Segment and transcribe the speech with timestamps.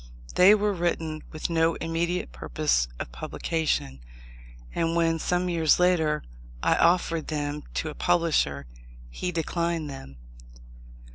[0.33, 3.99] They were written with no immediate purpose of publication;
[4.73, 6.23] and when, some years later,
[6.63, 8.65] I offered them to a publisher,
[9.11, 10.17] he declined them.